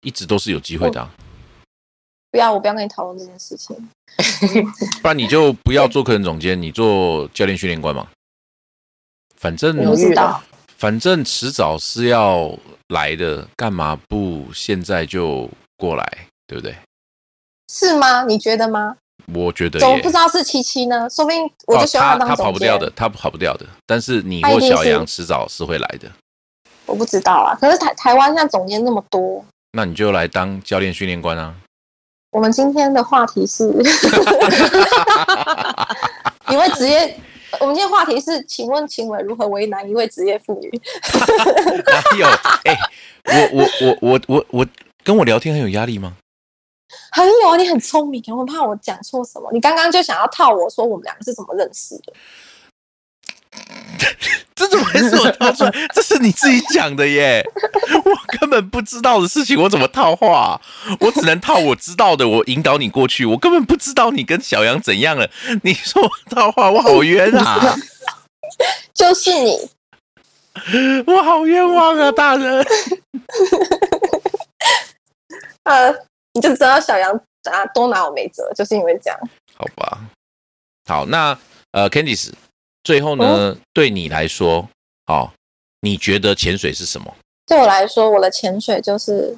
[0.00, 1.10] 一直都是有机会的啊、
[2.30, 3.76] 不要，我不要跟你讨论这件事情。
[5.02, 8.08] 不然你就不要做课程总监，你做教练训练官嘛。
[9.36, 10.42] 反正我不知道，
[10.78, 12.50] 反正迟早是要
[12.88, 16.74] 来的，干嘛不现在就过来，对不对？
[17.70, 18.24] 是吗？
[18.24, 18.96] 你觉得吗？
[19.34, 21.08] 我觉得怎么不知道是七七呢？
[21.10, 22.44] 说不定我就哦，希望他他当总监。
[22.44, 23.66] 跑不掉的，他跑不掉的。
[23.86, 26.10] 但是你或他一定是小杨迟早是会来的，
[26.86, 27.54] 我不知道啊。
[27.60, 31.54] 可是台台湾现在总监那么多，那你就来当教练训练官啊。
[32.30, 33.68] 我们今天的话题是
[36.48, 37.16] 一位职业。
[37.60, 40.70] 我们今天话题是，请问秦伟如何为难一位职业妇女？
[41.84, 42.26] 哪有？
[42.64, 42.74] 哎、
[43.26, 44.66] 我我我我我我
[45.04, 46.16] 跟我聊天很有压力吗？
[47.10, 49.50] 很有啊，你很聪明，我很怕我讲错什么。
[49.52, 52.12] 你刚刚就想要套我说我们两个是怎么认识的？
[54.54, 55.70] 这怎么会是我套出来？
[55.94, 57.44] 这是你自己讲的耶！
[58.04, 60.60] 我根本不知道的事情，我怎么套话？
[61.00, 63.26] 我只能套我知道的，我引导你过去。
[63.26, 65.28] 我根本不知道你跟小杨怎样了。
[65.62, 67.76] 你说我套话，我好冤啊！
[68.94, 69.70] 就是你，
[71.06, 72.64] 我好冤枉啊，大人！
[75.64, 75.94] 呃，
[76.32, 77.12] 你就知道小杨
[77.44, 79.18] 啊多拿我没辙，就是因为这样。
[79.54, 80.00] 好吧，
[80.86, 81.38] 好，那
[81.72, 82.32] 呃，Candice，
[82.84, 84.68] 最后呢，对你来说，
[85.06, 85.32] 好、
[85.80, 87.14] 你觉得潜水是什么？
[87.46, 89.36] 对我来说，我的潜水就是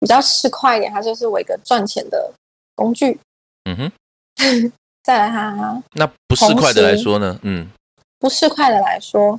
[0.00, 2.32] 比较市侩一点，它就是我一个赚钱的
[2.74, 3.18] 工具。
[3.64, 3.92] 嗯哼，
[5.04, 7.38] 再来哈那不市侩的来说呢？
[7.42, 7.70] 嗯
[8.18, 9.38] 不市侩的来说，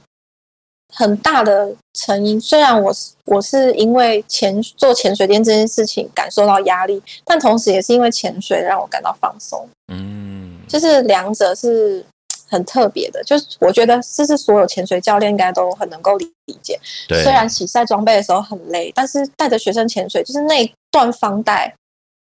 [0.93, 12.05] 很大的成因，虽然我是我是因为潜做潜水店这件事情感受到压力，但同时也是因为潜水让我感到放松，嗯，就是两者是
[12.47, 13.23] 很特别的。
[13.23, 16.79] 就是我觉得这是所有潜水教练应该都很能够理理解。
[17.07, 21.73] 对，虽然洗晒装备的时候很累，但是带着学生潜水，就是那一段方带，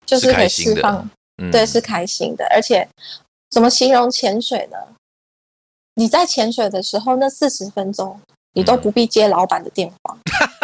[0.04, 1.08] 就是可以释放，
[1.40, 2.44] 嗯对，是开心的。
[2.50, 2.88] 而且
[3.50, 4.76] 怎么形容潜水呢？
[5.94, 8.20] 你在潜水的时候，那四十分钟，
[8.56, 10.16] 你都不必接老板的电话，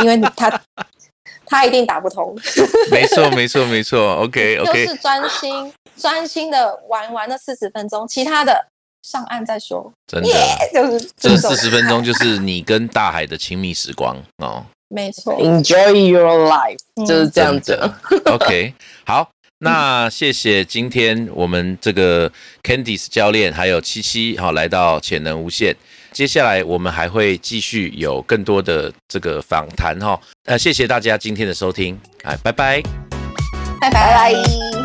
[0.03, 0.61] 因为他
[1.45, 2.35] 他一定打不通，
[2.91, 4.15] 没错，没错，没错。
[4.23, 8.67] OK 就 OK，就是专心专心的玩玩那四十分钟，其他的
[9.03, 9.93] 上岸再说。
[10.07, 10.35] 真的耶，
[10.73, 14.65] 就是这四十分钟就是你跟大海的亲密时光哦。
[14.89, 17.79] 没错，Enjoy your life，嗯就是这样子。
[18.27, 18.75] OK，
[19.05, 19.29] 好，
[19.59, 22.31] 那谢谢今天我们这个
[22.63, 25.77] Candice 教练还有七七好来到潜能无限。
[26.13, 32.83] 接下来我们还会继续有更多的这个访谈哈，呃，谢谢大家今天的收听，哎，拜拜。
[33.81, 34.82] 拜拜拜。